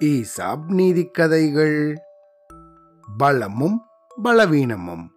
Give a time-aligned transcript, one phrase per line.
[0.00, 1.96] ESAB நீதி கதைகள்.
[3.18, 3.82] பலமும்
[4.24, 5.10] பலவீனமும்.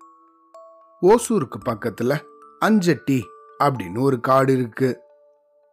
[1.02, 2.20] ஓசூருக்கு பக்கத்துல
[2.66, 3.22] அஞ்சட்டி
[3.64, 5.00] அப்படின்னு ஒரு காடு இருக்கு.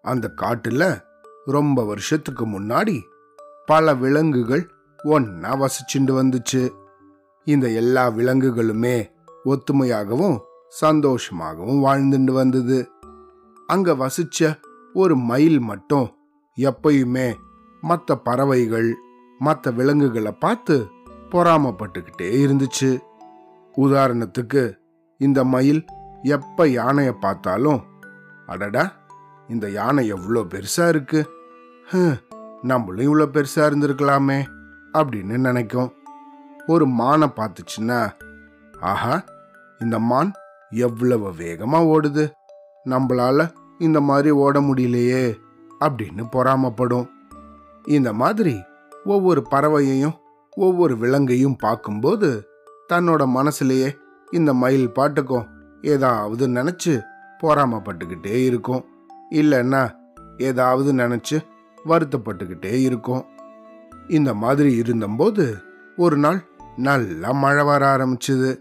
[0.03, 1.03] அந்த காட்டுல
[1.45, 3.01] ரொம்ப வருஷத்துக்கு முன்னாடி
[3.67, 4.71] பல விலங்குகள்
[5.05, 6.75] ஒன்னா வசிச்சுண்டு வந்துச்சு.
[7.45, 9.11] இந்த எல்லா விலங்குகளுமே
[9.45, 10.39] ஒத்துமையாகவும்
[10.81, 12.91] சந்தோஷமாகவும் வாழ்ந்துட்டு வந்தது.
[13.67, 14.61] அங்க வசிச்ச
[14.93, 16.16] ஒரு மயில் மட்டும்
[16.57, 17.29] எப்பயுமே
[17.83, 18.89] மற்ற பறவைகள்
[19.41, 20.77] மற்ற விலங்குகளை பார்த்து
[21.33, 22.91] பொறாமப்பட்டுக்கிட்டே இருந்துச்சு.
[23.77, 24.63] உதாரணத்துக்கு
[25.21, 25.83] இந்த மயில்
[26.37, 27.81] எப்ப யானையை பார்த்தாலும்
[28.47, 28.85] அடடா
[29.49, 31.21] இந்த யானை எவ்வளோ பெருசா இருக்கு.
[32.71, 34.39] நம்மளும் இவ்வளோ பெருசா இருந்திருக்கலாமே
[34.93, 35.91] அப்படின்னு நினைக்கும்.
[36.67, 38.01] ஒரு மானை பார்த்துச்சுன்னா
[38.91, 39.17] ஆஹா
[39.81, 40.31] இந்த மான்
[40.87, 42.25] எவ்வளவு வேகமா ஓடுது.
[42.87, 45.25] நம்மளால இந்த மாதிரி ஓட முடியலையே.
[45.81, 47.09] அப்படின்னு பொறாமப்படும்.
[47.85, 48.63] இந்த மாதிரி
[49.05, 50.17] ஒவ்வொரு பறவையையும்
[50.51, 52.49] ஒவ்வொரு விலங்கையும் பார்க்கும்போது
[52.93, 53.97] தன்னோட மனசுலேயே
[54.31, 55.47] இந்த மயில் பாட்டுக்கும்
[55.83, 57.03] ஏதாவது நினைச்சு
[57.43, 58.85] பொறாமப்பட்டுக்கிட்டே இருக்கும்.
[59.31, 59.95] இல்லைன்னா
[60.39, 61.37] ஏதாவது நினைச்சு
[61.85, 63.25] வருத்தப்பட்டுக்கிட்டே இருக்கும்.
[64.09, 65.57] இந்த மாதிரி இருந்தபோது
[65.97, 66.45] ஒரு நாள்
[66.77, 68.59] நல்லா மழை வர ஆரம்பிச்சது.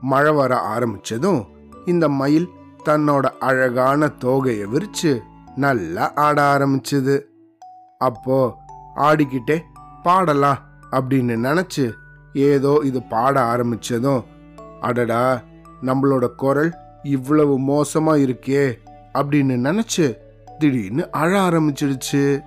[0.00, 1.44] மழை வர ஆரம்பிச்சதும்
[1.86, 2.48] இந்த மயில்
[2.84, 5.20] தன்னோட அழகான தோகையை விரிச்சு
[5.56, 7.20] நல்லா ஆட ஆரம்பிச்சது.
[7.98, 8.56] அப்போ
[8.96, 9.60] ஆடிக்கிட்டே
[10.02, 10.58] பாடலாம்
[10.90, 11.92] அப்படின்னு நினச்சி
[12.32, 14.24] ஏதோ இது பாட ஆரம்பிச்சதும்
[14.80, 15.42] அடடா
[15.82, 18.78] நம்மளோட குரல் இவ்வளவு மோசமா இருக்கே
[19.14, 20.16] அப்படின்னு நினச்சி
[20.58, 22.42] திடீர்னு அழ ஆரம்பிச்சிடுச்சு.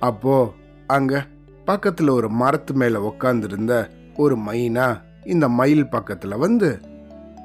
[0.00, 0.52] அப்போ
[0.86, 1.24] அங்க
[1.66, 6.80] பக்கத்துல ஒரு மரத்து மேல உக்காந்துருந்த ஒரு மைனா இந்த மயில் பக்கத்துல வந்து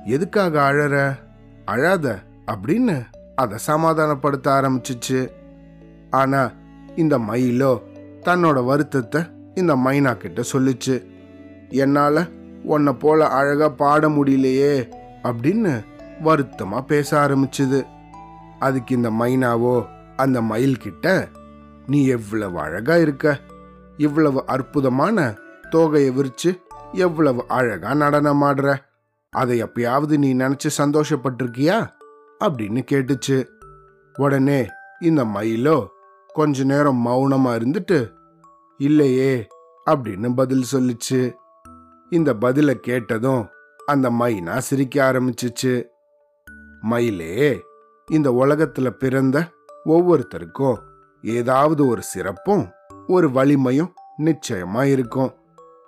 [0.06, 1.18] எதுக்காக அழற?
[1.66, 3.06] அழாத அப்படின்னு
[3.38, 5.20] அதை சமாதானப்படுத்த ஆரம்பிச்சிச்சு.
[6.12, 6.54] ஆனால்
[6.96, 7.74] இந்த மயிலோ
[8.24, 9.22] தன்னோட வருத்தத்தை
[9.56, 10.96] இந்த மைனா கிட்ட சொல்லிச்சு.
[11.70, 12.22] என்னால்
[12.64, 14.74] உன்னை போல அழகாக பாட முடியலையே
[15.24, 15.74] அப்படின்னு
[16.22, 17.80] வருத்தமாக பேச ஆரம்பிச்சுது.
[18.60, 19.76] அதுக்கு இந்த மைனாவோ
[20.16, 21.28] அந்த மயில் கிட்ட
[21.88, 23.26] நீ எவ்வளவு அழகாக இருக்க.
[23.98, 25.28] இவ்வளவு அற்புதமான
[25.72, 26.52] தோகையை விரிச்சு
[26.94, 28.76] எவ்வளவு அழகாக நடனம் ஆடுற
[29.34, 31.78] அதை எப்பயாவது நீ நினச்சி சந்தோஷப்பட்டிருக்கியா?
[32.46, 33.48] அப்படின்னு கேட்டுச்சு.
[34.18, 34.68] உடனே
[35.00, 35.88] இந்த மயிலோ
[36.28, 38.12] கொஞ்ச நேரம் மௌனமா இருந்துட்டு
[38.78, 39.48] இல்லையே
[39.86, 41.34] அப்படின்னு பதில் சொல்லிச்சு.
[42.10, 43.48] இந்த பதில கேட்டதும்
[43.86, 45.84] அந்த மைனா சிரிக்க ஆரம்பிச்சிச்சு.
[46.82, 47.64] மயிலே
[48.12, 49.52] இந்த உலகத்துல பிறந்த
[49.86, 50.78] ஒவ்வொருத்தருக்கும்
[51.22, 52.70] ஏதாவது ஒரு சிறப்பும்
[53.08, 53.94] ஒரு வலிமையும்
[54.24, 55.34] நிச்சயமா இருக்கும்.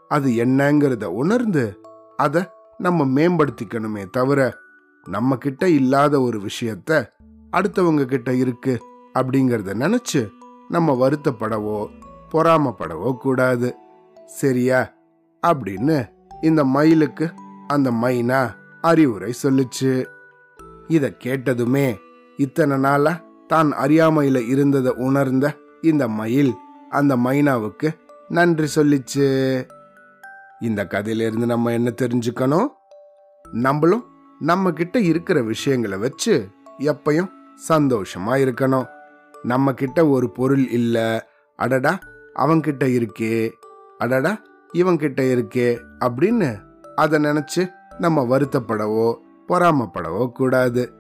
[0.07, 1.79] அது என்னங்கிறத உணர்ந்து
[2.17, 4.57] அதை நம்ம மேம்படுத்திக்கணுமே தவிர
[5.09, 7.05] நம்ம கிட்ட இல்லாத ஒரு விஷயத்த
[7.51, 8.79] அடுத்தவங்க கிட்ட இருக்கு
[9.19, 10.29] அப்படிங்கிறத நினைச்சு
[10.67, 11.89] நம்ம வருத்தப்படவோ
[12.31, 13.75] பொறாமப்படவோ கூடாது.
[14.25, 14.93] சரியா?
[15.47, 16.09] அப்படின்னு
[16.41, 17.31] இந்த மயிலுக்கு
[17.67, 20.05] அந்த மைனா அறிவுரை சொல்லுச்சு.
[20.87, 21.97] இதை கேட்டதுமே
[22.37, 26.53] இத்தனை நாளா தான் அறியாமையில இருந்ததை உணர்ந்த இந்த மயில்
[26.89, 29.65] அந்த மைனாவுக்கு நன்றி சொல்லிச்சு.
[30.59, 32.67] இந்த கதையிலிருந்து நம்ம என்ன தெரிஞ்சுக்கணும்?
[33.51, 34.08] நம்மளும்
[34.39, 37.29] நம்ம கிட்ட இருக்கிற விஷயங்களை வச்சு எப்பயும்
[37.69, 38.87] சந்தோஷமா இருக்கணும்.
[39.43, 41.27] நம்ம கிட்ட ஒரு பொருள் இல்ல.
[41.55, 41.99] அடடா
[42.35, 43.51] அவன்கிட்ட இருக்கே.
[43.97, 44.41] அடடா
[44.73, 46.59] இவன்கிட்ட இருக்கே அப்படின்னு
[46.95, 49.15] அதை நினைச்சு நம்ம வருத்தப்படவோ
[49.47, 50.93] பொறாமப்படவோ கூடாது.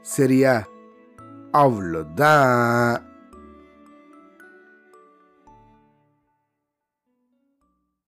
[0.00, 0.62] சரியா?
[1.52, 3.00] அவ்வளோதான்